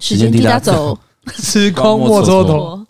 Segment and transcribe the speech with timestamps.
[0.00, 0.98] 时间滴答走，
[1.36, 2.86] 时空莫蹉跎。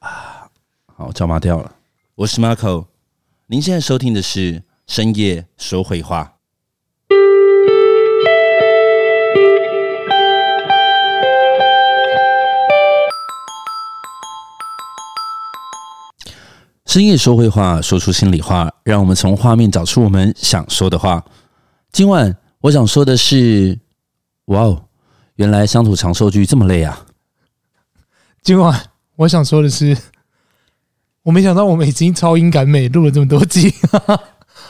[0.00, 0.50] 啊，
[0.96, 1.72] 好，脚麻掉了。
[2.16, 2.86] 我是 Marco，
[3.46, 6.32] 您现在收听的是深夜说会话。
[16.86, 21.24] 深夜说会话，说出心里话，让我们从画面找出我们想说的话。
[21.92, 23.78] 今晚我想说的是，
[24.46, 24.83] 哇哦！
[25.36, 27.06] 原来乡土长寿剧这么累啊！
[28.42, 29.96] 今晚我想说的是，
[31.24, 34.20] 我没想到我们已经超音感美录了这么多集，哈哈，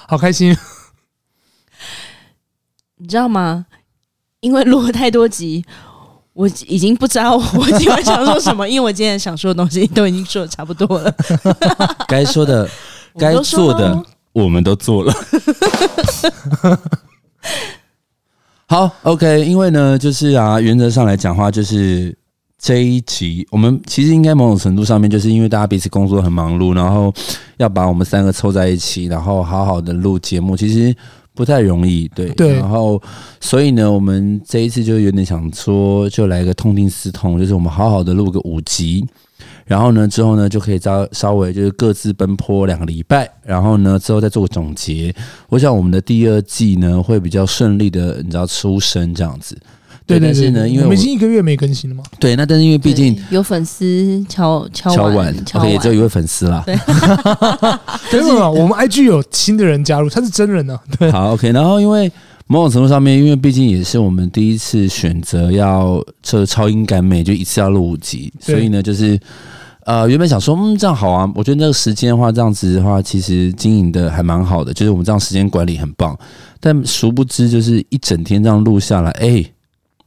[0.09, 0.57] 好开心！
[2.97, 3.67] 你知道吗？
[4.41, 5.65] 因为录了太多集，
[6.33, 11.15] 我已经不知道我今晚想说什么， 因为我今天想说的东西都已经说的差不多了。
[12.09, 12.67] 该说的、
[13.19, 14.03] 该做的，
[14.33, 15.15] 我们都做了。
[18.67, 22.17] 好，OK，因为呢，就是啊，原则上来讲话，就是
[22.59, 27.13] 这一集我们其实应该某种程度上面，就是因为大家彼此工作很忙碌，然后
[27.59, 30.97] 要把我们三个凑在一起，然后好好的录节目，其实
[31.35, 32.55] 不太容易，对对。
[32.55, 33.01] 然后，
[33.41, 39.05] 所以呢，我们这一次就有点想说，就来个痛定思痛，就是我们好好的录个五集。
[39.67, 45.15] 然后呢，之后呢，就可以稍稍微就是各自奔波两个礼拜，然后呢，之后再做个总结。
[45.49, 49.59] 我想我们的第二季呢会比较顺利的，你知道出生这样子。
[50.07, 52.03] 对，对，对，对，但是呢，因为我，我们已经一个月没更新了嘛。
[52.19, 56.63] 对，那但是因为毕竟有粉丝敲敲敲碗，敲碗，OK，也只有一位粉丝啦。
[56.67, 56.77] 对，
[58.11, 60.97] 对嘛，我们 IG 有新的人加入，他是真人呢、啊。
[60.99, 61.51] 对， 好，OK。
[61.53, 62.11] 然后因为
[62.47, 69.19] 某种程度上面，因为毕竟也是我们第一次选择要这超音感美，就一次要录五集，所以呢，就是。
[69.87, 71.31] 呃，原本想说，嗯，这样好啊。
[71.35, 76.19] 我觉得那个时间的话，这样子的话，其实经营的还蛮好的，就是我们这样时间管理很棒。
[76.59, 79.53] 但殊不知，就是一整天这样录下来，哎、欸，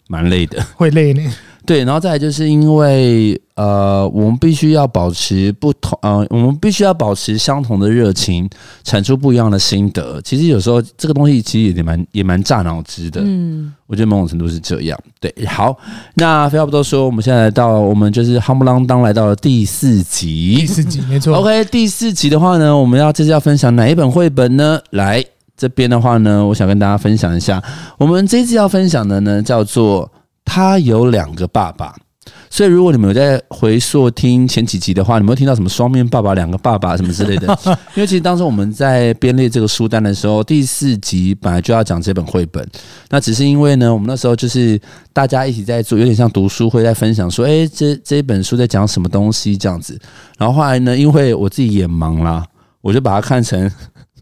[0.07, 1.21] 蛮累的， 会累呢。
[1.67, 8.49] 对，然后再来就是因为呃，我们必须要保持不同，呃，我们必须要保持相同的热情，
[8.85, 10.21] 产出不一样的心得。
[10.21, 13.19] 其实有时候这个东西其实也蛮也蛮炸脑汁的。
[13.21, 14.97] 嗯，我觉得某种程度是这样。
[15.19, 15.77] 对，好，
[16.13, 21.35] 那废话不多说，我们现在来到我们就是夯不啷当来到了第四集，第四集没错。
[21.35, 24.79] OK，第四集的话呢，我们要这次要分享哪一本绘本呢？
[24.91, 25.21] 来
[25.57, 27.61] 这边的话呢，我想跟大家分享一下，
[27.97, 30.09] 我们这次要分享的呢叫做。
[30.49, 31.93] 他有两个爸爸，
[32.49, 37.47] 所以如果你们有在回溯听前几集的话，你们会听到什么双面爸爸、两个爸爸什么之类的。
[37.95, 42.65] 因为其实当时我们在编列这个书单的时候，第四集本来就要讲这本绘本，
[43.09, 44.79] 那只是因为呢，我们那时候就是
[45.11, 49.99] 大家一起在做，有点像读书会，在分享说，哎，这这一本书在讲什么东西这样子。
[50.37, 52.45] 然后后来呢，因为我自己也忙啦，
[52.79, 53.69] 我就把它看成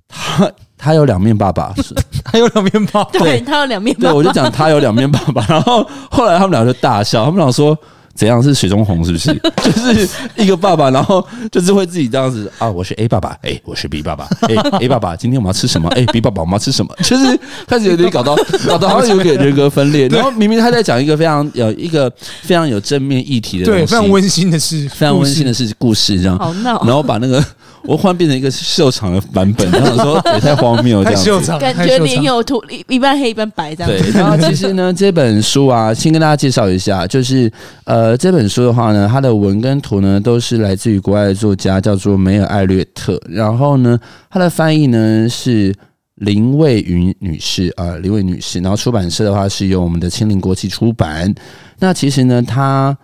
[0.08, 0.52] 他。
[0.86, 1.74] 他有两面爸爸，
[2.24, 4.10] 他有两面爸爸，对，他有两面爸爸。
[4.10, 7.76] 对，我就讲他有两面爸爸， 然后后来他们俩就大笑，他们俩说。
[8.16, 9.04] 怎样是水中红？
[9.04, 9.34] 是不是？
[9.62, 10.08] 就是
[10.38, 12.70] 一个爸爸，然后就是会自己这样子啊。
[12.70, 15.90] 我是 A 爸爸，哎、欸，我是 B 爸爸，哎、欸、，A 爸爸，今天我们要吃什么？
[15.90, 16.96] 哎、欸、，B 爸爸，我们要吃什么？
[17.04, 17.38] 就是
[17.68, 18.34] 开始有点搞到
[18.66, 20.08] 搞到好像有点人格分裂。
[20.08, 22.10] 然后明明他在讲一个非常有一个
[22.44, 26.38] 非常有正面议题的东西，对，非常温馨的事，非常温馨的事故事这样。
[26.38, 26.82] 好闹。
[26.86, 27.44] 然后把那个
[27.86, 33.92] 我忽然变成一个秀场的版本， 然后说也太荒谬这样子，感觉脸有涂一半黑一半白这样。
[33.92, 34.10] 对。
[34.18, 37.52] 然后其实呢，这本书啊，先跟大家介绍一下，就是
[37.84, 38.86] 呃，这本书的话。
[38.96, 43.20] 呢，它的文跟图呢都是来自于国外的作家，叫做梅尔艾略特。
[43.28, 45.74] 然后呢，它的翻译呢是
[46.16, 48.60] 林蔚云女士啊，林蔚女士。
[48.60, 51.34] 然后出版社的话是由我们的青林国际出版。
[51.80, 52.96] 那其实呢，他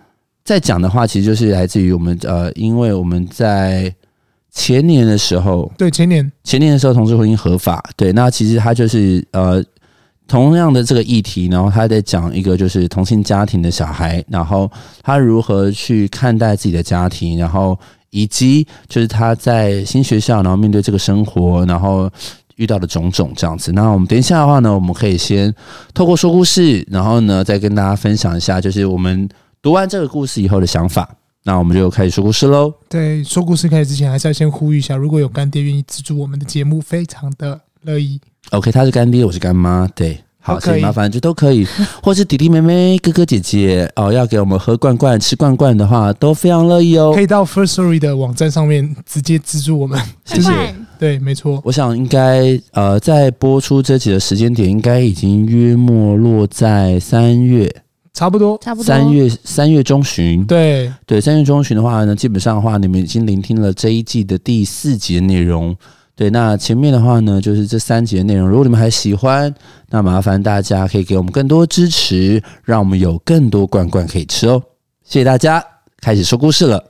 [0.44, 3.92] 在讲的话，其实就是来自于我们呃，因为我们在
[4.52, 7.82] 前年的时候，对前年前年的时候，同志婚姻合法。
[7.96, 9.62] 对，那其实他就是呃。
[10.28, 14.70] 同样的这个议题，然后他在讲一个就是同性家庭的小孩，然后
[15.02, 22.08] 他如何去看待自己的家庭，然后以及就是他在新学校，然后面对这个生活，然后
[22.56, 23.72] 遇到的种种这样子。
[23.72, 25.52] 那我们等一下的话呢，我们可以先
[25.92, 29.28] 透过说故事，然后呢再跟大家分享一下，就是我们
[29.60, 31.06] 读完这个故事以后的想法。
[31.44, 32.72] 那我们就开始说故事喽。
[32.88, 38.20] 对，说故事开始之前，还是要先呼吁一下，如果有干爹愿意资助我们的节目，非常的乐意。
[38.50, 41.66] OK，他是干爹，我是干妈，对，好，可以麻烦就都可以，
[42.02, 47.12] 或是弟弟妹妹、哥哥姐姐哦，要给我们喝罐罐、吃罐罐的话，都非常乐意哦。
[47.14, 50.50] 可以到 Firstory 的网站上面直接资助我们，谢谢。
[50.98, 51.60] 对，没错。
[51.64, 57.68] 我想应该呃，在播出这集的时间点，应该已经约莫落在三月，
[58.12, 60.44] 差不多，差不多三月三月中旬。
[60.46, 65.74] 对对，三月中旬的话呢，基本上的话，你们已经聆听了这一季的第四集的内容。
[66.14, 68.46] 对，那前面的话呢，就是这三集的内容。
[68.46, 69.52] 如果你们还喜欢，
[69.88, 74.62] 那麻烦大家可以给我们更多支持，让我们有更多罐罐可以吃哦。
[75.04, 75.64] 谢谢大家，
[76.00, 76.84] 开始说故事了。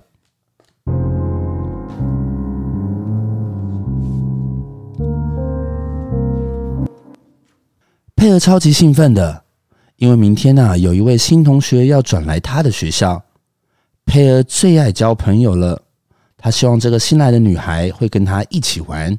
[8.16, 9.41] 配合超级兴奋的，
[10.02, 13.22] 因为明天啊，有一位新同学要转来他的学校。
[14.04, 15.80] 佩儿最爱交朋友了。
[16.36, 19.16] 他希望这个新来的女孩会跟他一起玩。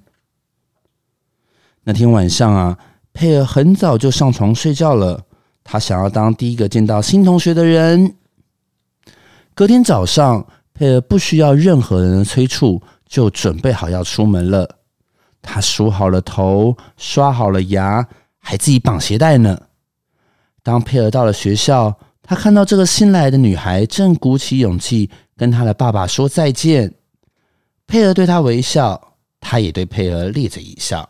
[1.86, 2.78] 那天晚上啊，
[3.14, 5.24] 佩儿很早就上床睡觉了。
[5.64, 8.16] 他想要当第一个见到新同学的人。
[9.54, 14.70] 隔天早上，佩儿不需要任何人的催促，就准备好要出门了。
[15.42, 18.06] 他梳好了头，刷好了牙，
[18.38, 19.58] 还自己绑鞋带呢。
[20.64, 21.94] 当佩儿到了学校，
[22.24, 26.92] 他看到这个新来的女孩正鼓起勇气跟她的爸爸说再见。
[27.86, 31.08] 佩儿对他微笑，他也对佩儿咧着一笑。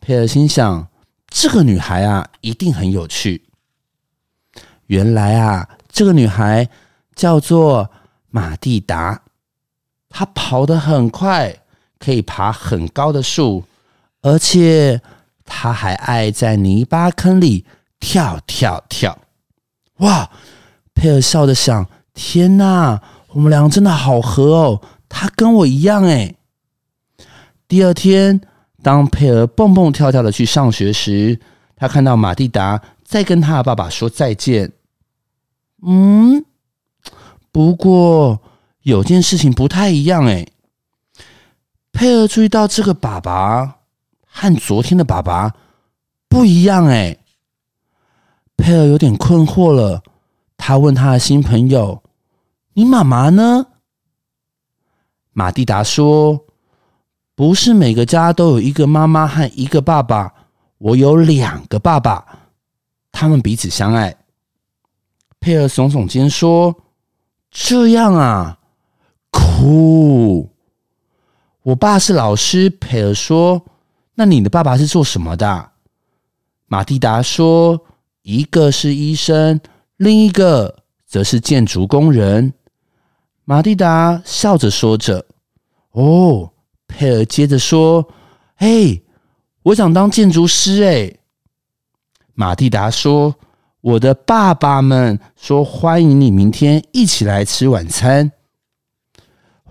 [0.00, 0.88] 佩儿心想：
[1.28, 3.44] 这个女孩啊，一定很有趣。
[4.86, 6.66] 原来啊，这个女孩
[7.14, 7.90] 叫做
[8.30, 9.22] 玛蒂达，
[10.08, 11.54] 她跑得很快，
[11.98, 13.64] 可以爬很高的树，
[14.22, 15.02] 而且
[15.44, 17.66] 她还爱在泥巴坑里
[18.00, 19.18] 跳跳跳。
[19.98, 20.30] 哇！
[20.94, 24.82] 佩尔笑着想：天哪，我们俩真的好合哦。
[25.08, 26.34] 他跟我一样哎。
[27.68, 28.40] 第二天，
[28.82, 31.38] 当佩尔蹦蹦跳跳的去上学时，
[31.76, 34.72] 他看到马蒂达在跟他的爸爸说再见。
[35.86, 36.44] 嗯，
[37.52, 38.40] 不过
[38.82, 40.44] 有件事情不太一样哎。
[41.92, 43.76] 佩尔注意到这个爸爸
[44.26, 45.54] 和昨天的爸爸
[46.28, 47.16] 不一样哎。
[48.58, 50.02] 佩尔有点困惑了，
[50.58, 52.02] 他问他的新朋友
[52.74, 53.64] ：“你妈妈呢？”
[55.32, 56.44] 马蒂达说
[57.34, 60.34] ：“不是每个家都有一个妈妈和一个爸爸，
[60.78, 62.26] 我有两个爸爸，
[63.12, 64.14] 他们彼此相爱。”
[65.40, 66.74] 佩尔耸耸肩说
[67.50, 68.58] ：“这样啊，
[69.30, 70.50] 酷！
[71.62, 73.64] 我爸是老师。”佩尔说
[74.16, 75.70] ：“那你的爸爸是做什么的？”
[76.66, 77.80] 马蒂达说
[78.28, 79.58] ：“一个是医生，
[79.96, 82.52] 另一个则是建筑工人。”
[83.44, 85.24] 玛蒂达笑着说着
[85.92, 86.52] ：“哦。”
[86.86, 88.06] 佩尔接着说
[88.56, 89.02] ：“嘿，
[89.62, 91.10] 我想当建筑师。”哎，
[92.34, 93.34] 玛蒂达说
[93.80, 98.30] ：“我的爸爸们说欢迎你明天一起来吃晚餐。”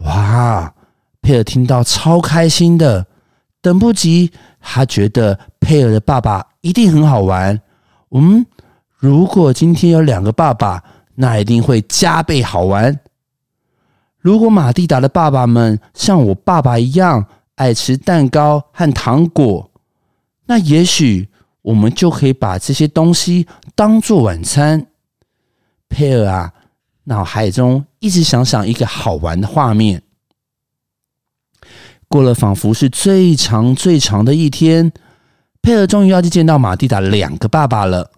[0.02, 0.74] 哇！
[1.22, 3.06] 佩尔听到超开心的，
[3.62, 4.32] 等不及。
[4.60, 7.62] 他觉得佩尔的爸爸一定很好玩。
[8.12, 8.46] 嗯，
[8.96, 10.84] 如果今天有两个爸爸，
[11.16, 13.00] 那一定会加倍好玩。
[14.20, 17.26] 如果玛蒂达的爸爸们像我爸爸一样
[17.56, 19.72] 爱吃蛋糕和糖果，
[20.46, 21.30] 那也许
[21.62, 24.88] 我们就可以把这些东西当做晚餐。
[25.90, 26.54] 佩尔啊，
[27.06, 30.02] 脑海中一直想想一个好玩的画面。
[32.10, 34.92] 过了仿佛是最长最长的一天，
[35.68, 38.10] 佩儿终于要去见到马蒂达两个爸爸了。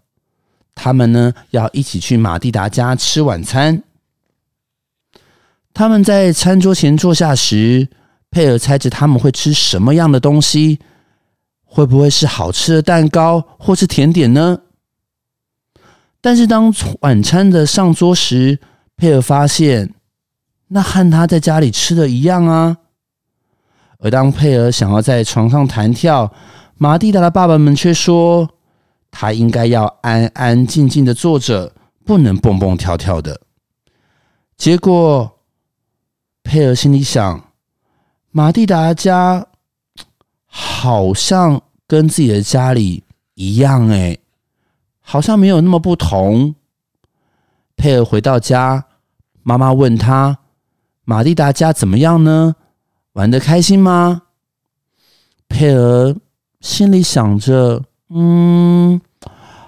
[0.76, 3.82] 他们呢，要一起去马蒂达家吃晚餐。
[5.74, 7.88] 他们在餐桌前坐下时，
[8.30, 10.78] 佩儿猜着他们会吃什么样的东西，
[11.66, 14.60] 会不会是好吃的蛋糕或是甜点呢？
[16.22, 18.60] 但是当晚餐的上桌时，
[18.96, 19.96] 佩儿发现
[20.68, 22.78] 那和他在家里吃的一样啊。
[23.98, 26.32] 而当佩儿想要在床上弹跳，
[26.80, 28.50] 玛蒂达的爸爸们却说
[29.12, 33.40] 他应该要安安静静的坐着，不能蹦蹦跳跳的。
[34.58, 35.36] 结果。
[36.42, 37.52] 佩尔心里想
[38.32, 39.46] ：“玛蒂达家
[40.48, 43.04] 好像跟自己的家里
[43.36, 44.20] 一样，诶，
[45.00, 46.56] 好像没有那么不同。”
[47.78, 48.86] 佩尔回到家，
[49.44, 50.40] 妈妈问他
[51.06, 52.56] ：“玛蒂达家怎么样呢？
[53.14, 54.24] 玩得开心吗？”
[55.48, 56.16] 佩尔
[56.62, 59.00] 心里想着：“嗯，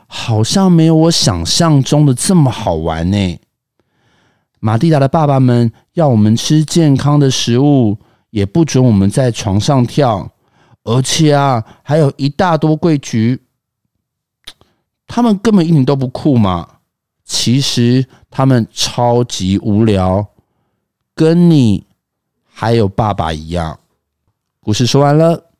[0.07, 3.39] 好像没有我想象中的这么好玩呢。”
[4.59, 7.97] 马蒂达的爸爸们要我们吃健康的食物，
[8.29, 10.29] 也不准我们在床上跳，
[10.83, 13.41] 而且啊，还有一大多规矩。
[15.07, 16.67] 他们根本一点都不酷嘛！
[17.25, 20.25] 其实他们超级无聊，
[21.15, 21.83] 跟你
[22.45, 23.79] 还有爸爸一样。
[24.59, 25.50] 故事说完了。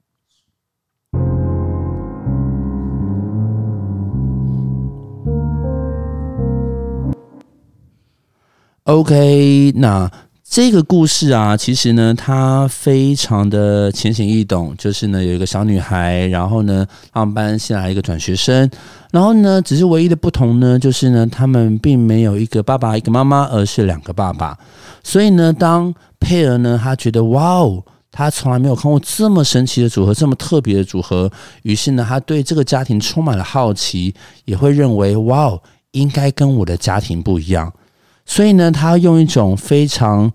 [8.92, 10.12] OK，那
[10.44, 14.76] 这个故事啊，其实呢，它非常的浅显易懂。
[14.78, 18.70] 就是呢，有一个小女孩，然后呢，他们班新来一个转学生，
[19.12, 24.58] 然后呢，只是唯一的不同呢，就是呢，他们并没有一个爸爸一个妈妈，而是两个爸爸。
[25.06, 27.82] 所以呢，当佩儿呢，他觉得哇哦，
[28.12, 31.32] 他从来没有看过这么神奇的组合，这么特别的组合。
[31.64, 37.72] 于是呢，他对这个家庭充满了好奇，也会认为哇哦，应该跟我的家庭不一样。
[38.26, 40.32] 所以呢，他用一种非常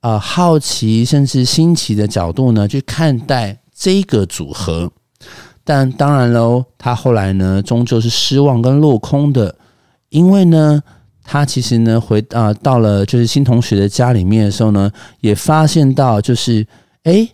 [0.00, 4.90] 呃好奇甚至新奇的角度呢去看待这个组合，
[5.64, 9.56] 但当然喽，他后来呢终究是失望跟落空的，
[10.10, 10.82] 因为呢，
[11.24, 16.66] 他其实呢回啊、到了就是新同学的家里面的时候呢，也发现到就是
[17.04, 17.28] 哎，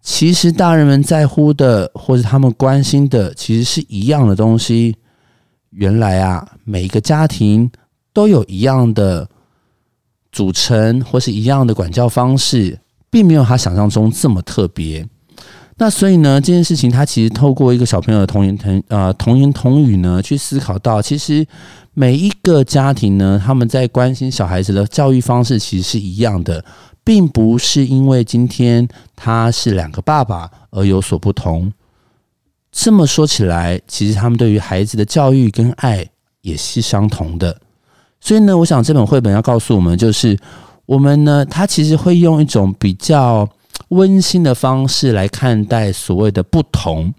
[0.00, 4.96] 其实大人们在乎的或者他们关心的其实是一样的东西。
[5.70, 7.70] 原来啊，每一个家庭
[8.12, 9.28] 都有一样的。
[10.34, 15.06] 组成或是一样的管教方式，并没有他想象中这么特别。
[15.76, 21.46] 那所以呢，这件事情他其实透过一个小朋友的童言童呃童言童语呢，去思考到，其实
[21.92, 26.64] 每一个家庭呢，他们在关心小孩子的教育方式其实是一样的，
[27.04, 31.70] 并不是因为今天他是两个爸爸而有所不同。
[32.70, 36.08] 这么说起来，其实他们对于孩子的教育跟爱
[36.40, 37.60] 也是相同的。
[38.24, 40.38] 所以呢，我想这本绘本要告诉我们，就是
[40.86, 43.48] 我们呢，他其实会用一种比较
[43.88, 47.12] 温馨的方式来看待所谓的不同。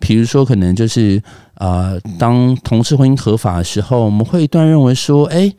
[0.00, 1.22] 比如说，可能就是
[1.54, 5.52] 呃，当同志婚姻合法的时候，我们会一段认为说，哎，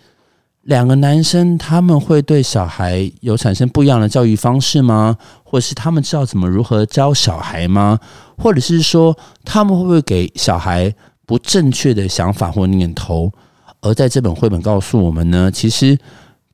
[0.63, 5.15] 两个男生他们会对小孩有产生不一样的教育方式吗？
[5.43, 7.97] 或是他们知道怎么如何教小孩吗？
[8.37, 10.93] 或者是说，他们会不会给小孩
[11.25, 13.31] 不正确的想法或念头？
[13.81, 15.97] 而在这本绘本告诉我们呢，其实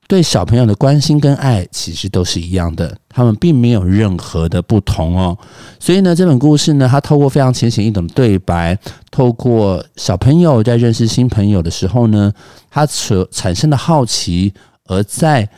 [0.08, 5.36] 对小朋友的关心跟爱其实都是一样的，他们并没有任何的不同哦。
[5.79, 8.77] 所以呢，这本故事呢，它透过非常浅显易懂的对白，
[9.10, 12.32] 透过小朋友在认识新朋友的时候呢，
[12.70, 14.53] 他所产生的好奇，
[14.86, 15.50] 而在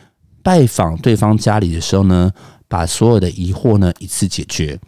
[0.42, 2.32] 拜访对方家里的时候呢，
[2.66, 4.80] 把所有的疑惑呢一次解决。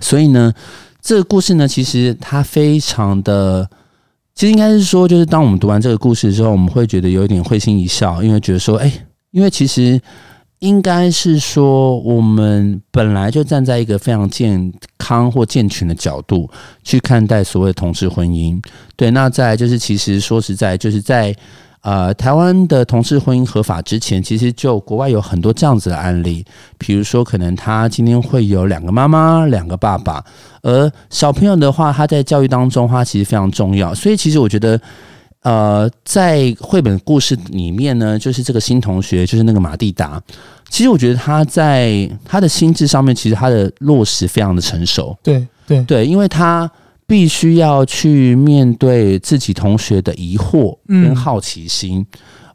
[0.00, 0.54] 所以呢，
[1.02, 3.68] 这个故事呢，其实它非常的。
[4.34, 8.92] 其实应该是说，就是当我们读完这个故事之后，我们会觉得有一点会心一笑，因为觉得说，哎，
[9.30, 10.00] 因为其实
[10.60, 16.50] 应该是说，我们本来就站在一个非常健康或健全的角度
[16.82, 18.60] 去看待所谓同志婚姻。
[18.96, 21.34] 对，那再就是，其实说实在，就是在。
[21.82, 26.44] 呃，台湾的同事婚姻合法之前，其实就国外有很多这样子的案例，
[26.78, 30.24] 比如说可能他今天会有两个妈妈、两个爸爸，
[30.62, 33.92] 而小朋友的话，他在教育当中，他其实非常重要。
[33.92, 34.80] 所以，其实我觉得，
[35.42, 40.22] 呃，在绘本故事里面呢，就是这个新同学，就是那个马蒂达，
[40.70, 45.18] 其实我觉得他在他的心智上面，其实他的落实非常的成熟。
[45.20, 46.70] 对对对，因为他。
[47.12, 52.06] 必须要去面对自己同学的疑惑跟好奇心，嗯、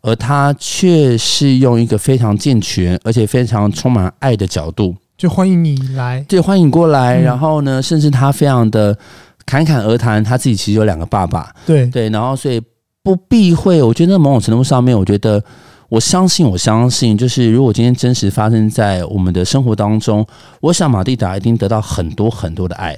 [0.01, 7.19] 而他却是用一个非常健全而且非常充满爱的角度，就欢迎你来，对，欢迎过来。
[7.19, 8.97] 嗯、然后呢，甚至他非常的
[9.45, 12.09] 侃侃而谈，他自己其实有两个爸爸，对对。
[12.09, 12.59] 然后所以
[13.03, 15.39] 不避讳，我觉得某种程度上面，我觉得
[15.87, 20.25] 我相信，我相信，就是如果今天真实发生在我们的生活当中，
[20.61, 22.97] 我想马蒂达一定得到很多很多的爱，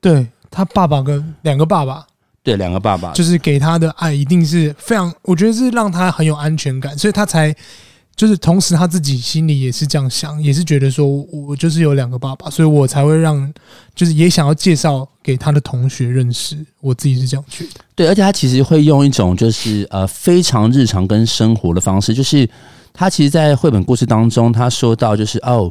[0.00, 0.26] 对。
[0.56, 2.06] 他爸爸跟两个爸爸，
[2.42, 7.54] 对，两个爸爸，就是给他的爱一定是非常，我觉得是让他很有安全感，所以他才
[8.16, 13.52] 就是同时他自己心里也是这样想，也是觉得说我就是有两个爸爸，所以我才会让
[13.94, 17.80] 就是也想要介绍给他的同学认识，我自己是这样觉得。
[17.94, 22.48] 对，而且他其实会用一种就是呃非常日常跟生活的方式，就是
[22.94, 25.70] 他其实，在绘本故事当中，他说到就是哦，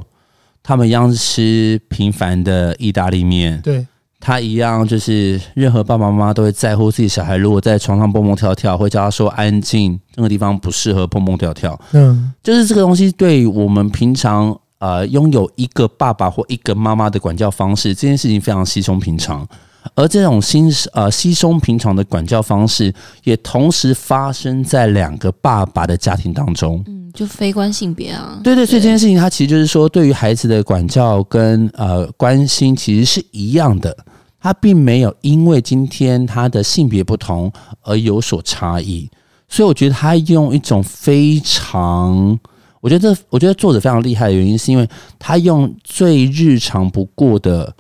[0.61, 3.83] 他们一样吃平凡的意大利面，对。
[4.19, 11.79] 他一样，就是任何爸爸妈妈都会在乎自己小孩，如果在床上蹦蹦跳跳，会叫他说安静，那个地方不适合蹦蹦跳跳。
[11.91, 19.47] 嗯，就是这个东西，对我们平常呃拥有一个爸爸或一个妈妈的管教方式，这件事情非常稀松平常。
[19.93, 26.83] 而这种新呃稀松平常的管教方式，也同时发生在两个爸爸的家庭当中。
[26.87, 28.39] 嗯，就非关性别啊。
[28.43, 33.95] 对对，所以这件事情，它其实就是说，对于孩子的管教跟呃关心，其实是一样的。
[34.37, 37.51] 他并没有因为今天他的性别不同
[37.81, 39.09] 而有所差异，
[39.49, 42.39] 所以我觉得他用一种非常，
[42.79, 44.87] 我觉得这我觉得作者非常厉害的原因，是因为
[45.17, 47.73] 他用最日常不过的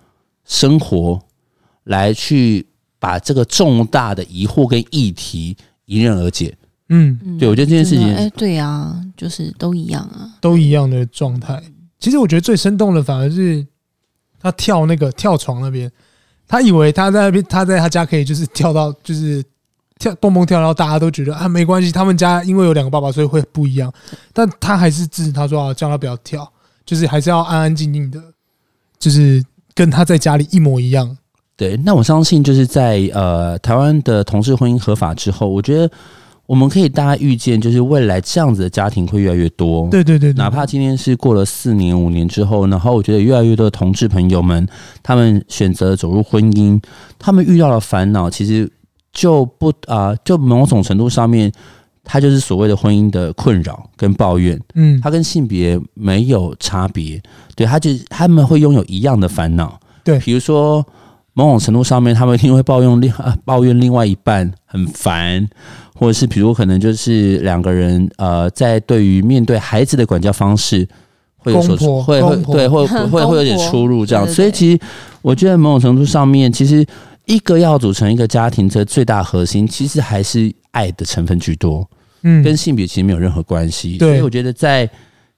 [0.43, 1.19] 生活
[1.85, 2.67] 来去
[2.99, 6.55] 把这个重大的疑惑跟议题迎刃而解。
[6.89, 11.59] 嗯，嗯对我觉得这件事情哎，对啊，就是都一样啊，都一样的状态。
[11.99, 13.65] 其实我觉得最生动的反而是
[14.39, 15.91] 他跳那个跳床那边，
[16.47, 19.43] 他以为他在那边，他在他家可以就是跳到就是
[19.97, 23.91] 跳蹦蹦跳，然后大家都觉得啊没关系，他们家因为有两个爸爸，所以会不一样。
[24.31, 26.47] 但他还是制止他说啊，叫他不要跳，
[26.85, 28.21] 就是还是要安安静静的，
[28.99, 31.17] 就是跟他在家里一模一样。
[31.57, 35.89] 对，那我相信就是在呃台湾的同志婚姻合法之后，我觉得
[36.47, 39.87] 我们可以大家预见，就是未来这样子的家庭会越来越多。
[39.89, 44.67] 对对对，对，哪怕今天是过了四年五年之后，然后我觉得越来越多的同志朋友们，
[45.01, 46.77] 他们选择走入婚姻，
[47.17, 48.69] 他们遇到的烦恼，其实
[49.13, 51.49] 就不啊、呃，就某种程度上面，
[52.03, 57.21] 他就是所谓的婚姻的困扰跟抱怨，嗯，他跟性别没有差别，
[57.55, 60.85] 对，他就他们会拥有一样的烦恼，对比如说。
[61.35, 65.45] 某种程度上面，他们一定会抱怨另啊抱怨另外一半很烦，
[65.93, 70.87] 或者是比如可能就是两个人呃，在对于面对孩子的管教方式
[71.37, 74.79] 会有所会会对会 会会会有点出入这样，所以其实
[75.21, 76.85] 我觉得某种程度上面，其实
[77.25, 81.85] 一个要组成一个家庭的最大核心，其实还是爱的成分居多，
[82.23, 83.97] 嗯，跟性别其实没有任何关系。
[83.97, 84.89] 所以我觉得在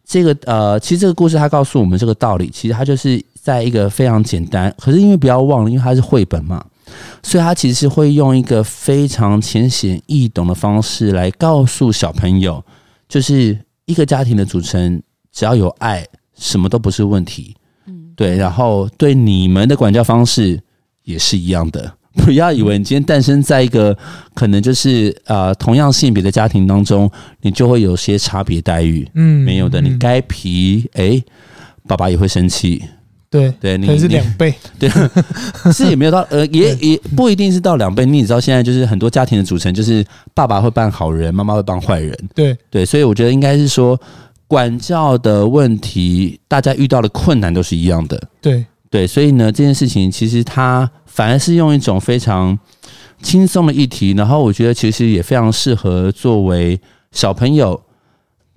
[0.08, 3.24] 这个呃，其实这个故事它告诉我们这个道理，其实它就是。
[3.48, 6.66] 在一个非常简单，可是因为不要忘了，因为它是绘本嘛，
[7.24, 12.62] 所以它其实是会用一个非常浅显易懂的方式来告诉小朋友，
[13.08, 16.06] 就是一个家庭的组成，只要有爱，
[16.38, 17.56] 什么都不是问题。
[17.86, 18.36] 嗯，对。
[18.36, 20.62] 然后对你们的管教方式
[21.04, 23.98] 也是一样的，不要以为你今天诞生在一个
[24.34, 27.10] 可能就是呃同样性别的家庭当中，
[27.42, 29.08] 你就会有些差别待遇。
[29.14, 31.22] 嗯，没有的，你该皮，哎，
[31.88, 32.84] 爸爸也会生气。
[33.30, 34.90] 对对，你可能是两倍， 对，
[35.74, 38.06] 是也没有到呃，也也不一定是到两倍。
[38.06, 42.18] 你也知道，现在就是很多家庭的组成，就是爸爸会扮好人，妈妈会扮坏人。
[42.34, 44.00] 对对，所以我觉得应该是说，
[44.48, 48.18] 管教的问题，大家遇到的困难都是一样的。
[48.42, 52.56] 对对，所以呢，这件事情其实它反而是用一种非常
[53.24, 56.80] 轻松的议题，然后我觉得其实也非常适合作为
[57.12, 57.82] 小朋友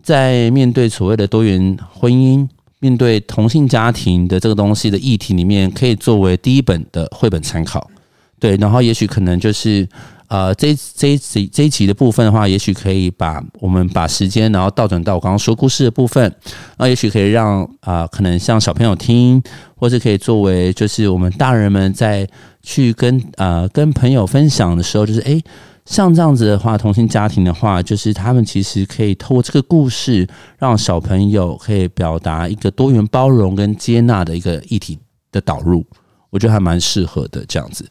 [0.03, 2.47] 在面对所谓的多元婚姻。
[2.83, 7.91] 面对同性家庭的这个东西的议题里面，可以作为第一本的绘本参考，
[8.39, 9.87] 对，然后也许可能就是
[10.31, 16.33] 呃，这这一集这一集的部分的话，也许可以把我们把时间然后倒转到我刚刚说故事的部分，
[16.79, 19.43] 那也许可以让啊、呃，可能像小朋友听，
[19.75, 22.25] 或是可以作为就是我们大人们在
[22.63, 25.43] 去跟呃跟朋友分享的时候，就是诶。
[25.87, 34.97] 像这样子的话，同性家庭的话，就是他们其实可以透过这个故事，让小朋友可以表达一个多元包容跟接纳的一个议题
[35.33, 35.85] 的导入，
[36.29, 37.89] 我觉得还蛮适合的这样子。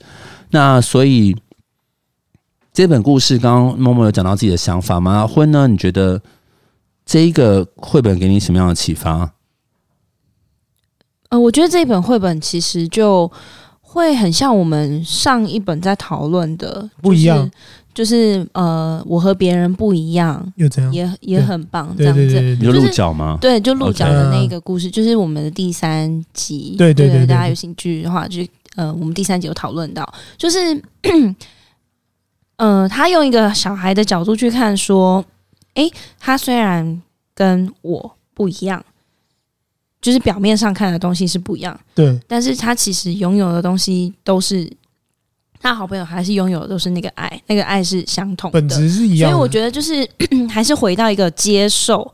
[0.51, 1.35] 那所以
[2.79, 5.27] 这本故事，刚刚默默有讲到自己的想法吗？
[5.27, 5.67] 婚呢？
[5.67, 6.21] 你觉得
[7.05, 9.33] 这一个绘本给你什么样的启发？
[11.27, 13.29] 呃，我觉得这一本绘本其实就
[13.81, 17.51] 会很像我们上一本在讨论的，不一样。
[17.93, 22.21] 就是呃，我和别人不一样，又这样，也也很棒，这样子。
[22.21, 23.37] 对对对对对，有鹿角吗？
[23.41, 24.93] 对，就鹿角的那个故事，Okay.
[24.93, 26.75] 就是我们的第三集。
[26.77, 28.41] 对对对，对，对，对，大家有兴趣的话，就
[28.77, 30.81] 呃，我们第三集有讨论到，就是
[32.59, 35.23] 呃，他用一个小孩的角度去看，说，
[35.75, 37.01] 诶，他虽然
[37.33, 38.83] 跟我不一样，
[40.01, 44.71] 就是表面上看的东西是不一样，对，但是他其实拥有的东西都是。
[45.61, 49.35] 他好朋友还是拥有的都是那个爱，那个爱是相同的，本质是一样的。
[49.35, 50.09] 所以我觉得就是
[50.49, 52.09] 还是回到一个接受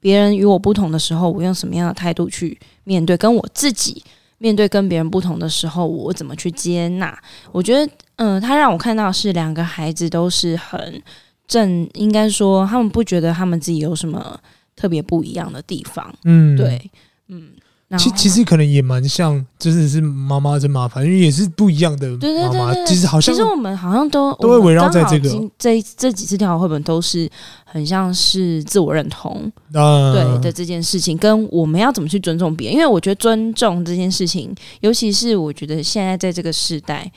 [0.00, 4.02] 别人与我不同的时候，我用什么样的态度去面对；跟我自己
[4.38, 7.16] 面对跟别人不同的时候，我怎么去接纳。
[7.52, 11.02] 我觉得，嗯、呃，他让我看到是两个孩子都是很
[11.48, 14.38] 正，应该说他们不觉得他们自己有什么
[14.76, 16.14] 特别不一样的地方。
[16.24, 16.90] 嗯，对，
[17.26, 17.50] 嗯。
[17.96, 22.06] 其其实可能也蛮像，真的是妈妈真麻烦，因为也是不一样的
[22.52, 22.74] 妈妈。
[22.84, 27.26] 其实好像，其实我们好像都都会围绕在这个这这几次跳绘本都是
[27.64, 32.74] 很像是自我认同，啊、对的这件事情，跟我们要怎么去尊重别人。
[32.74, 37.10] 因为我觉得尊重这件事情，尤其是我觉得现在在这个时代，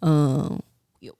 [0.00, 0.52] 嗯、呃，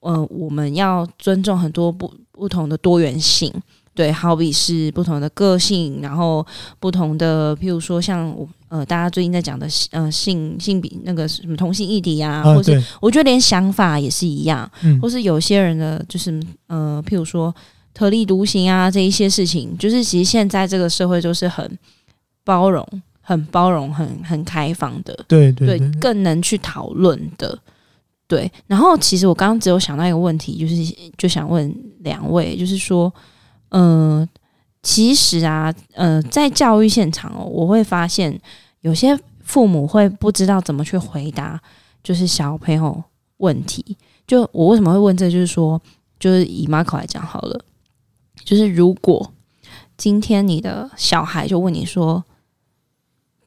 [0.00, 3.52] 呃，我们要尊重很多不不同的多元性。
[3.96, 6.46] 对，好比是不同的个性，然后
[6.78, 17.52] 不同的，譬如说像我呃，大家最近在讲的呃性性比那个什么同性议题啊，啊或是我觉得连想法也是一样，嗯、或是有些人的就是呃，譬如说
[17.94, 21.78] 特立独行啊这一些事情，就是其实现在这个社会就是很
[22.44, 22.86] 包容、
[23.22, 27.58] 很包容、很很开放的，对对，更能去讨论的。
[28.28, 33.22] 对，然后其实我刚刚只有想到一个问题，就是就想问两位，就是说，嗯、
[33.70, 34.28] 呃，
[34.82, 38.40] 其实啊，呃，在教育现场哦，我会发现
[38.80, 41.60] 有些父母会不知道怎么去回答，
[42.02, 43.02] 就是小朋友
[43.38, 43.96] 问题。
[44.26, 45.80] 就我为什么会问这，就是说，
[46.18, 47.64] 就是以 m a 来讲好了，
[48.44, 49.32] 就是如果
[49.96, 52.24] 今天你的小孩就问你说，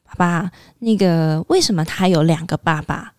[0.02, 3.14] 爸爸，那个为什么他有两个爸爸？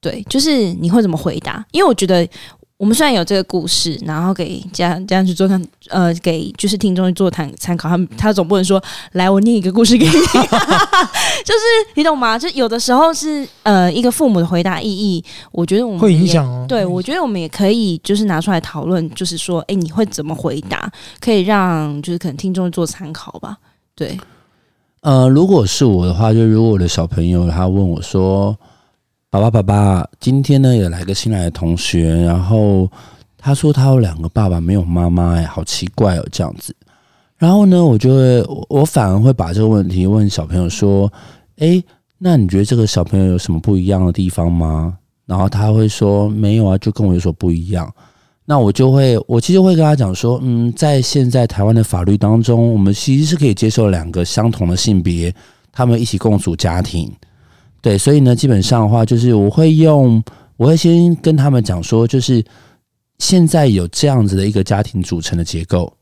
[0.00, 1.66] 对，就是你会怎么回答？
[1.72, 2.28] 因为我觉得
[2.84, 7.88] 我们虽然有这个故事，然后给家家长去做看，呃，给就是听众去做参参考。
[7.88, 8.78] 他们他总不能说，
[9.12, 12.38] 来我念一个故事给你， 就是你懂吗？
[12.38, 16.66] 就有的时候是呃一个父母的回答意义，我觉得我们会影响哦。
[16.68, 20.92] 对，我觉得我们也可以就是拿出来讨论，就是说，哎，你会怎么回答？
[21.20, 23.56] 可以让就是可能听众做参考吧。
[23.94, 24.20] 对，
[25.00, 28.54] 呃，如果是我的话，就如果我的小朋友他问我说。
[29.40, 32.88] 爸爸，爸爸，今天呢也来个新来的同学，然后
[33.36, 36.72] 他说他有两个爸爸，没有妈妈，哎，好奇怪哦，这样子。
[37.36, 41.12] 然后呢，我就会，我反而会把这个问题问小朋友说
[41.58, 41.82] ：“诶，
[42.16, 47.92] 那你觉得这个小朋友有什么不一样的地方吗？”然后他会说：“没有啊，就跟我有所不一样。”
[48.46, 55.34] 那我就会，我其实会跟他讲说：“嗯，在现在台湾的法律当中，我们其实是可以接受两个相同的性别，
[55.72, 57.12] 他们一起共组家庭。”
[57.84, 60.24] 对，所以呢，基本上的话，就是我会用，
[60.56, 62.42] 我会先跟他们讲说，就是
[63.18, 65.92] 现在有这样子的一个家庭组成的结构。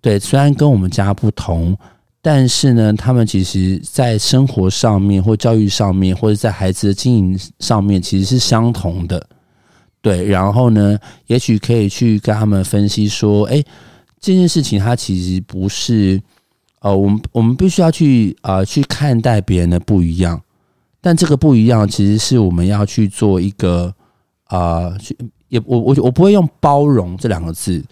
[0.00, 1.78] 对，虽然跟我们家不同，
[2.20, 9.24] 但是呢，他们其实在生活上面，或教育上面，或者在孩子的经营上面，其实是相同的。
[10.00, 13.62] 对，然后呢，也许可以去跟他们分析说，哎，
[14.20, 16.20] 这件事情它其实不是，
[16.80, 20.42] 呃，我们我们必须要去啊、呃，去看待别人的不一样。
[21.04, 23.92] 但这个不一样，其实是我们要去做一个
[24.44, 24.96] 啊，
[25.48, 27.84] 也我我我不会用包容这两个字，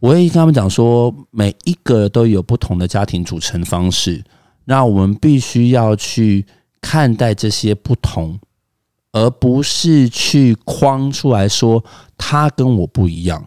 [0.00, 4.24] 我会跟他们讲说，每一个都有不同的家庭组成方式，
[4.64, 6.46] 那我们必须要去
[6.80, 8.40] 看待这些不同，
[9.12, 11.84] 而不是去框出来说
[12.16, 13.46] 他跟我不一样。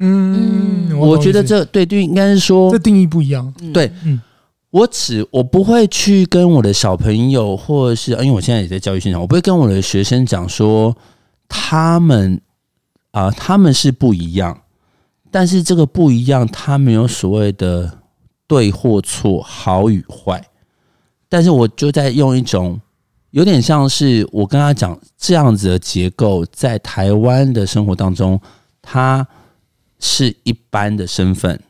[0.00, 4.20] 嗯，我觉得这对对应该是说这定义不一样，对，嗯。
[4.70, 10.96] 我只我不会去跟我的小朋友，或者是因为我现在也在教育现场，我不会跟我的学生讲说
[11.48, 12.40] 他们
[13.10, 14.62] 啊、他们是不一样，
[15.28, 17.98] 但是这个不一样，他没有所谓的
[18.46, 20.46] 对或错，好与坏，
[21.28, 22.80] 但是我就在用一种
[23.30, 28.40] 有点像是我跟他讲这样子的结构，在台湾的生活当中，
[28.80, 29.26] 他
[29.98, 31.60] 是一般的身份，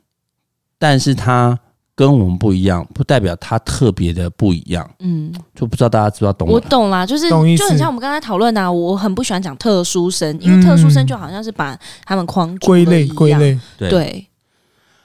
[0.79, 1.59] 但是他。
[2.01, 4.91] 跟我们不一样，不代表他特别的不一样。
[5.01, 6.49] 嗯，就不知道大家知不知道懂？
[6.49, 13.59] 我懂啦，就是就很像我们刚才讨论的，我很不喜欢讲特殊生，因为特殊生就好像是把他们框归类归类。
[13.77, 14.27] 对，对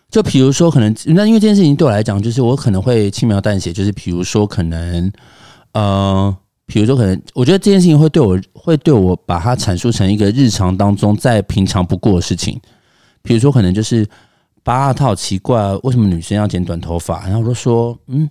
[0.10, 5.12] 就比如说，可能那因为这件事情对我来讲，就是我可能会轻描淡写，就是比如说，可能
[5.74, 6.34] 呃，
[6.66, 12.58] 比如说，可能我觉得这件事情会对我会对我把它阐述成一个日常当中再平常不过的事情，
[13.22, 14.08] 比如说，可能就是。
[14.66, 17.24] 爸，他好奇怪，为什么女生要剪短头发？
[17.26, 18.28] 然后我就说，嗯，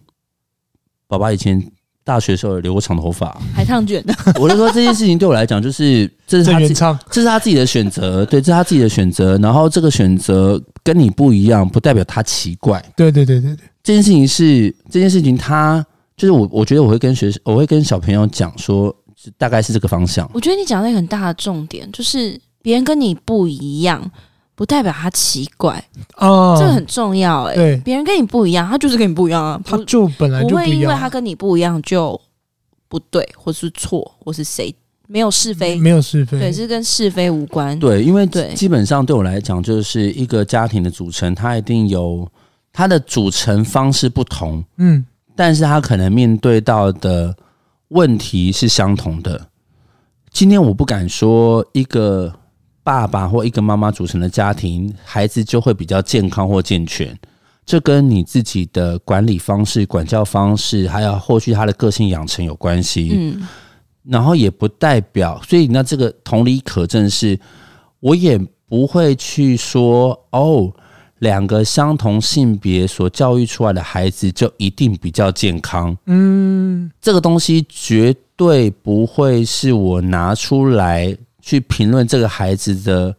[1.07, 1.65] 爸爸以前
[2.03, 4.13] 大学的时候留过长头发，还烫卷的。
[4.41, 6.75] 我就说这件事情对我来讲，就是这是他自己，
[7.09, 9.39] 这是他自己的选择，对，这是他自己的选择。
[9.39, 12.85] 然后这个选择跟你不一样，不代表他奇怪。
[12.97, 18.93] 对对对对对，这件事情是这件事情，他就是我，我觉得我会跟学生，我会跟小朋友讲说，
[19.39, 20.29] 大概是这个方向。
[20.35, 24.11] 我觉得你讲了一个很大的重点，就是别人跟你不一样。
[24.57, 25.85] 不代表他奇怪
[26.17, 27.57] 哦，这个很重要哎、欸。
[27.57, 29.61] 对，别人跟你不一样，他就是跟你不一样啊。
[29.65, 32.21] 他就本来就不一样，不会因为他跟你不一样就
[32.89, 34.73] 不对，或是错，或是谁
[35.09, 37.77] 没有是非，没有是非，对，是跟是非无关。
[37.81, 42.27] 对，因为对，基本上对我来讲，就是一个家庭的组成，它一定有
[42.73, 47.35] 它的组成方式不同，嗯，但是他可能面对到的
[47.89, 49.49] 问题是相同的。
[50.31, 52.33] 今天我不敢说一个。
[52.85, 57.19] 爸爸或一个妈妈组成的家庭，孩子就会比较健康或健全。
[57.65, 63.11] 这跟你自己的管理方式、管教方式，还有后续他的个性养成有关系。
[63.15, 63.49] 嗯，
[64.05, 67.41] 然后也不代表，所以那这个同理可证是，
[68.01, 70.71] 我也不会去说哦，
[71.21, 75.97] 两个相同性别所教育出来的孩子就一定比较健康。
[76.05, 81.17] 嗯，这个东西绝对不会是我拿出来。
[81.45, 83.15] 去评论这个孩子的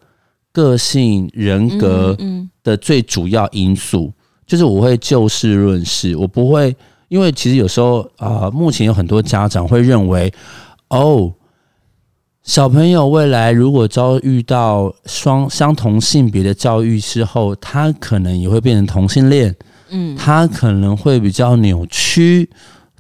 [0.51, 2.17] 个性、人格
[2.63, 4.11] 的最主要因素，
[4.47, 6.75] 就是我会就事论事，我不会，
[7.07, 10.33] 因为其实有时候啊，目前有很多家长会认为，
[10.89, 11.31] 哦，
[12.41, 19.55] 小朋友未来如果遭遇到双相同性别的教育之后，他可能也会变成同性恋，
[19.89, 22.49] 嗯，他可能会比较扭曲，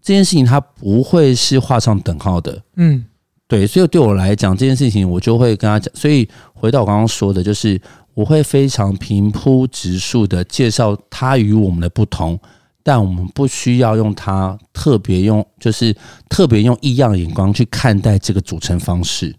[0.03, 3.05] 这件事情他不会是画上等号的，嗯，
[3.47, 5.93] 对，所以对我来讲这件事情，我就会跟他讲。
[5.95, 7.79] 所以回到我刚刚说的，就是
[8.13, 12.39] 我会非常平铺直述的介绍他与我们的不同。
[12.87, 15.91] 但我们不需要用它特别用，就是
[16.29, 19.35] 特别用异样的眼光去看待这个组成方式，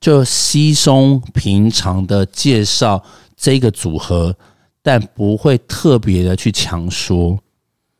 [0.00, 3.00] 就稀松平常的介绍
[3.36, 4.36] 这个组合，
[4.82, 7.38] 但不会特别的去强说。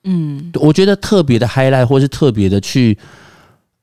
[0.02, 2.98] 嗯，我觉得特别的 highlight 或是特别的去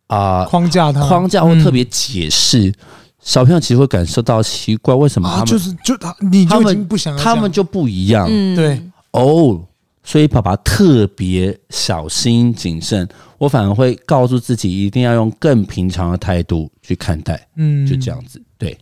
[0.08, 2.76] 啊、呃、框架它框架会特别解释，嗯、
[3.22, 8.28] 小朋友其实会感受到奇怪，为什么他们、啊、就是就他你就已经不想他们就不一样？
[8.30, 9.65] 嗯、对哦。
[10.08, 18.39] 所以爸爸特别小心谨慎，我反而会告诉自己一定要用更平常的态度去看待，嗯，就这样子。
[18.56, 18.78] 对，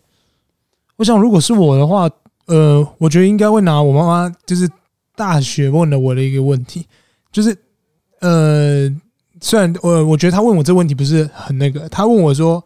[0.97, 2.09] 我想如果是我的话，
[2.47, 4.69] 呃，我觉得应该会拿我妈妈就是
[5.15, 6.86] 大学问了我的一个问题，
[7.31, 7.57] 就是
[8.19, 8.93] 呃，
[9.43, 12.63] 虽然我我觉得他问我这问题不是很那个，他问我说：“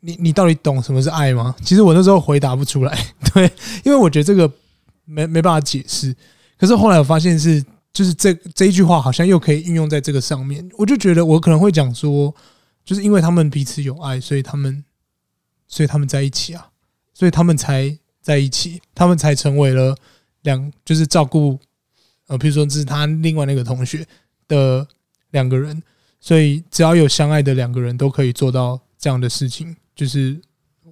[0.00, 2.96] 你你到底懂什么是爱吗？”其实我那时候回答不出来，
[3.34, 3.50] 对，
[3.84, 4.48] 因为我觉得这个
[5.04, 6.14] 没没办法解释。
[6.58, 7.64] 可是后来我发现是。
[7.92, 12.32] 就是这这一句话好像又可以运用在这个上面，我就觉得我可能会讲说，
[12.84, 14.84] 就是因为他们彼此有爱，所以他们，
[15.66, 16.70] 所以他们在一起啊，
[17.12, 19.96] 所以他们才在一起，他们才成为了
[20.42, 21.58] 两，就是照顾，
[22.28, 24.06] 呃，比如说这是他另外那个同学
[24.46, 24.86] 的
[25.32, 25.82] 两个人，
[26.20, 29.74] 所以只要有相爱的两个人都可以做到这样的事情。
[29.96, 30.38] 就是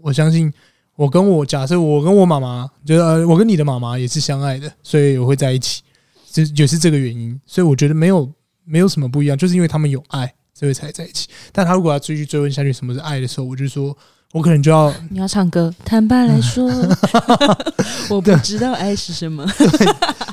[0.02, 0.52] 我相信，
[0.96, 5.82] 我跟我假设我跟我妈妈，就是呃，我跟你的妈妈也是相爱的，所以我会在一起。
[6.30, 8.30] 就也是这个原因，所以我觉得没有
[8.64, 11.26] 没有什么不一样，就是因为他们有爱，所以才在一起。
[11.52, 13.96] 但他如果要继续追问下去什么是爱的时候，我就说，
[14.32, 15.74] 我可能就要你要唱歌。
[15.86, 16.70] 坦白来说，
[18.10, 19.44] 我不知道爱是什么，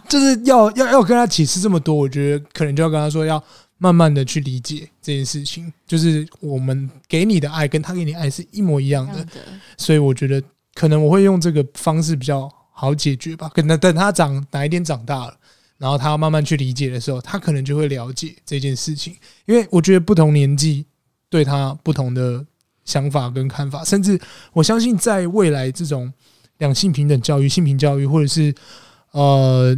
[0.10, 3.42] 就是要要要跟他解释这么多，我觉得可能就要跟他说，要
[3.78, 9.28] 慢慢的去理解这件事情，就是我们给你的爱跟他给你的爱是一模一样的，
[9.78, 10.42] 所以我觉得
[10.74, 13.50] 可能我会用这个方式比较好解决吧。
[13.54, 15.38] 可能等他长哪一天长大了。
[15.78, 19.14] 然后他慢慢去理解的时候，他可能就会了解这件事情。
[19.46, 20.86] 因为我觉得不同年纪
[21.30, 22.46] 对他不同的
[22.86, 24.18] 想法跟看法，甚至
[24.54, 26.12] 我相信在未来这种
[26.60, 28.56] 两性平等教育、性平教育，或者是
[29.12, 29.76] 呃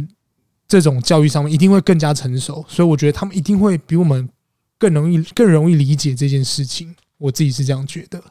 [0.68, 2.64] 这种教育上面，一定会更加成熟。
[2.68, 4.28] 所以我觉得他们一定会比我们
[4.78, 6.94] 更容易、更容易理解这件事情。
[7.16, 8.22] 我自己是这样觉得。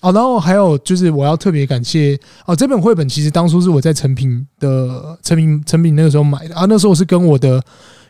[0.00, 7.60] 哦，然后还有就是我要特别感谢哦，这本绘本其实当初是我在成品的成品成品那个时候买的啊，那时候我是跟我的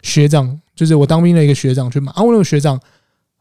[0.03, 2.79] 学长，就是我当兵的一个学长去买啊，我那个学长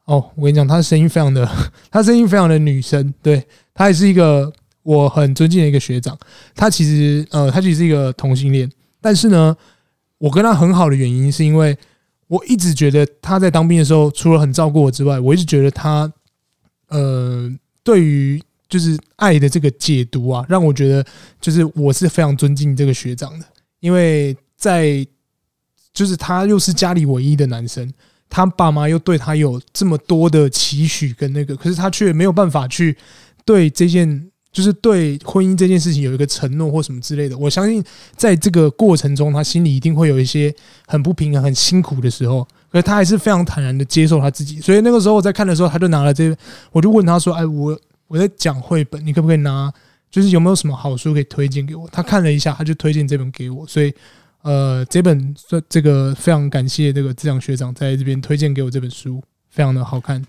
[0.05, 1.45] 哦，我跟你讲，他的声音非常的，
[1.91, 4.49] 他声音非常的女生，对，他也是一个
[4.83, 6.17] 我很尊敬的一个学长，
[6.55, 8.71] 他其实呃，他其实是一个同性恋，
[9.07, 9.55] 但是呢，
[10.17, 11.77] 我跟他很好的原因是因为
[12.27, 16.11] 我一直觉得他在当兵的时候，除了很照顾我之外，我一直觉得他
[16.89, 17.49] 呃。
[17.83, 21.05] 对于就是爱的这个解读啊，让我觉得
[21.39, 23.45] 就是我是非常尊敬这个学长的，
[23.79, 25.07] 因为在
[25.93, 27.89] 就是他又是家里唯一的男生，
[28.29, 32.97] 他爸妈又对他有这么多的期许跟那个，可是他却没有办法去
[33.45, 37.37] 对这件就是对婚姻这件事情有一个承诺或什么之类的。
[37.37, 37.83] 我相信
[38.15, 40.51] 在这个过程中，他心里一定会有一些
[40.87, 42.43] 很不平衡、很辛苦的时候。
[42.71, 46.35] 可是他还是非常坦然的接受他自己，所以那个时候我在看的时候，他就拿了这，
[46.71, 49.71] 我就问他说：“哎，我我在讲绘本，你可不可以拿？
[50.09, 53.93] 就是有没有什么好书可以推荐给我？”他看了一下，他就推荐这本给我，所以
[54.41, 60.25] 呃，这本这这个非常感谢这个志强学长在这边推荐给我这本书，非常的好看。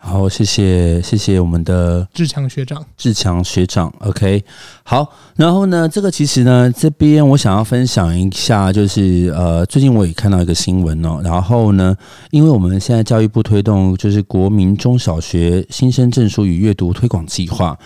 [0.00, 4.42] 好，谢谢谢谢我们的志强学长，志强学长，OK，
[4.84, 11.96] 好，然后呢，这个其实呢，这边我想要分享一下，就是呃，最近我也看到一个新闻哦，然后呢，
[12.30, 17.76] 因为我们现在教育部推动就是国民中小学新生证书与阅读推广计划，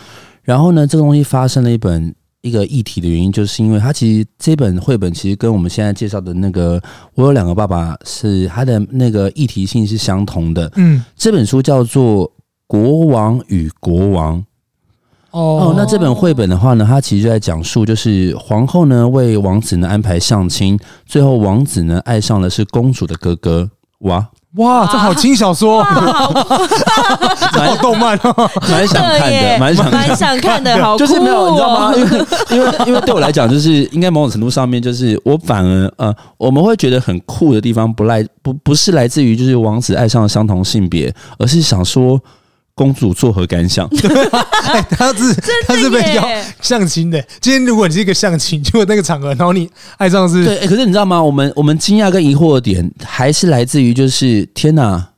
[0.42, 2.14] 然后呢，这个东西发生了一本。
[2.42, 6.78] 一个议题的原因，就是因为它其实这本绘本其实跟我们现在介绍的那个
[7.14, 10.70] 《我有两个爸爸》是它的那个议题性是相同的。
[10.74, 12.28] 嗯，这本书叫做
[12.66, 14.38] 《国王与国王》。
[15.30, 23.70] 哦，那这本绘本的话呢，它其实就在讲述，就是皇后呢为王子呢安排相亲，最后王子呢爱上了是公主的哥哥。
[24.00, 24.28] 哇！
[24.56, 25.82] 哇，这好轻小说，
[27.56, 31.94] 好动漫哦，蛮想看的，蛮想蛮想看的，好，就是没有，你知道吗？
[31.96, 42.20] 因为因为因为对我来讲，就是应该某种程度上面，就是我反而呃，我们会觉得很酷的地方，不来不不是来自于就是王子爱上了相同性别，而是想说
[42.74, 43.86] 公主作何感想？
[44.64, 45.34] 哎，他是
[45.66, 46.26] 他是被邀
[46.60, 47.22] 相亲的。
[47.40, 51.22] 今天如果你是一个相亲，结果那个场合，然后你爱上是对、欸，可是你知道吗？
[51.22, 55.08] 我们我们惊讶跟疑惑的点，还是来自于就是天哪，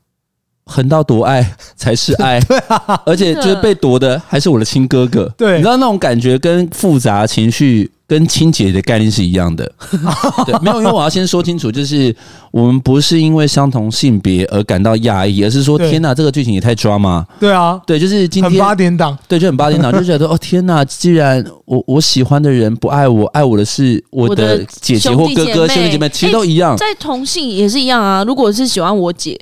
[0.66, 7.90] 横刀夺爱才是爱， 对啊，而且就是被夺的还是我的亲哥哥， 对，你知道那种感觉跟复杂情绪。
[8.06, 9.64] 跟亲姐的概念是一样的，
[10.44, 12.14] 对，没有，因为我要先说清楚，就是
[12.50, 17.26] 我们不是因为相同性别而感到压抑，而是说，天哪，这个剧情也太抓吗。
[17.40, 28.22] 对啊，对，就是今天八点档，对，就很八点档，就觉得哦，天哪，既然我我喜欢的人不爱我，爱我的是我的姐姐或哥哥兄弟姐妹，其实都一样，在同性也是一样啊。
[28.22, 29.40] 如果是喜欢我姐。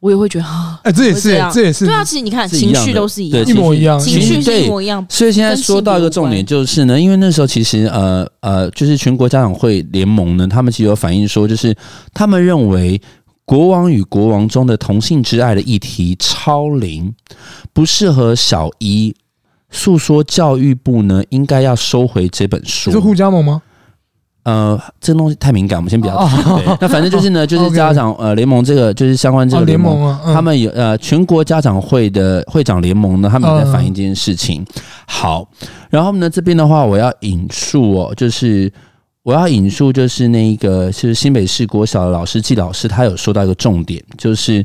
[0.00, 5.04] 我也会觉得啊，哎，这也是，这也是，对啊，其实你看，情绪都是一样，一模一样，情绪是一模一样。
[5.08, 11.74] 所以现在说到一个重点，就是呢，因为那时候其实呃呃，就是全国家长会联盟呢，他们其实有反映说，就是
[12.12, 12.98] 他们认为
[13.46, 17.12] 《国王与国王》中的同性之爱的议题超龄，
[17.72, 19.14] 不适合小一，
[19.70, 22.90] 诉说教育部呢应该要收回这本书。
[22.90, 23.62] 是互加盟吗？
[24.46, 26.36] 呃，这个东西太敏感，我们先不要提。
[26.36, 34.62] 对，那反正就是呢，就是家长呃联盟这个就是相关这个联盟，啊嗯、他们有呃全国家长会的会长联盟呢，他们也在反映这件事情。
[34.62, 35.48] 嗯、好，
[35.90, 38.72] 然后呢这边的话，我要引述哦，就是
[39.24, 44.64] 我要引述就是那一个就是新北市国小的老师季老师，他有说到一个重点，就是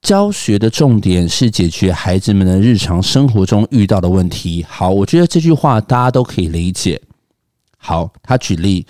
[0.00, 4.64] 教学的重点是解决孩子们的日常生活中遇到的问题。
[4.66, 6.98] 好，我觉得这句话大家都可以理解。
[7.84, 8.86] 好，他举例，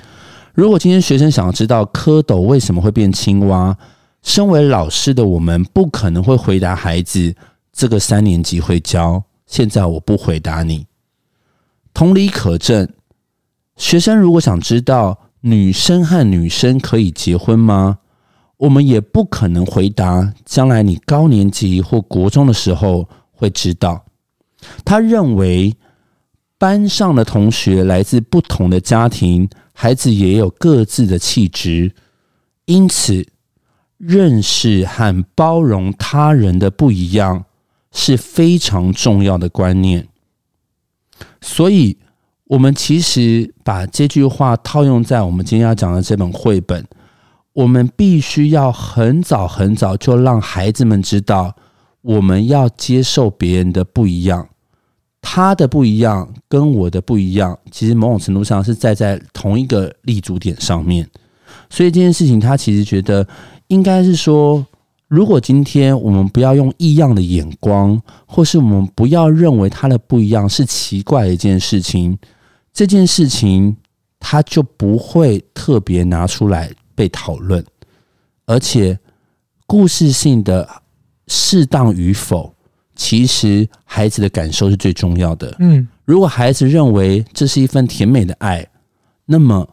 [0.55, 3.77] 如果今天学生想要知道蝌蚪为什么会变青蛙，
[4.23, 7.35] 身为老师的我们不可能会回答孩子，
[7.73, 9.25] 这个三年级会教。
[9.47, 10.87] 现在我不回答你。
[11.95, 12.88] 同理可证，
[13.77, 17.99] 学生如果想知道女生和女生可以结婚吗？
[18.59, 24.05] 我们也不可能回答，将来你高年级或国中的时候会知道。
[24.85, 25.75] 他认为。
[26.59, 31.95] 班上的同学来自不同的家庭，孩子也有各自的气质，
[32.67, 33.27] 因此
[33.97, 37.45] 认识和包容他人的不一样
[37.91, 40.09] 是非常重要的观念。
[41.41, 41.99] 所以，
[42.45, 46.85] 我们其实把这句话套用在我们今天要讲的这本绘本，
[47.53, 51.57] 我们必须要很早很早就让孩子们知道，
[52.01, 54.49] 我们要接受别人的不一样。
[55.23, 61.09] 他的不一样跟我的不一样，其实某种程度上是站在同一个立足点上面。
[61.71, 63.27] 所以这件事情，他其实觉得
[63.69, 64.67] 应该是说，
[65.09, 72.19] 如果今天我们不要用异样的眼光，或是我们不要认为他的不一样是奇怪的一件事情，
[72.75, 73.75] 这件事情
[74.19, 77.65] 他就不会特别拿出来被讨论，
[78.45, 78.99] 而且
[79.67, 80.69] 故事性的
[81.29, 82.52] 适当与否。
[82.95, 85.55] 其实孩子的感受是最重要的。
[85.59, 88.67] 嗯，如果孩子认为这是一份甜美的爱，
[89.27, 89.67] 那么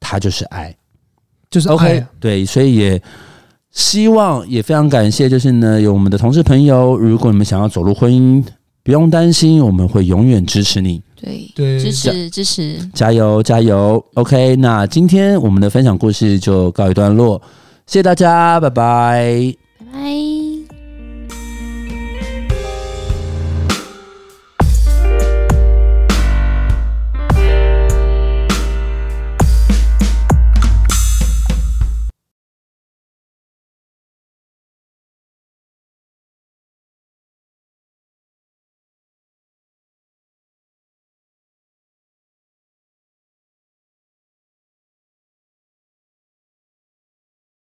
[0.00, 0.74] 他就是爱，
[1.50, 1.74] 就是爱。
[1.74, 2.06] OK。
[2.20, 3.02] 对，所以也
[3.70, 8.44] 希望也非常感谢，就是呢，有我们的同事朋友，如果你们想要走入婚姻，
[8.82, 11.02] 不用担心，我们会永远支持你。
[11.14, 14.04] 对对，支持支持，加油加油。
[14.14, 17.40] OK，那今天我们的分享故事就告一段落，
[17.86, 20.31] 谢谢大家，拜拜拜拜。